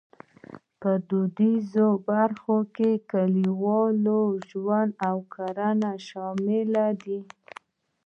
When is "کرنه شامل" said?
5.33-6.69